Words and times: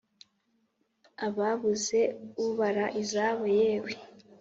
Ababuze 1.27 2.01
ubara 2.45 2.85
izabo, 3.01 3.43
Yewe, 3.59 3.91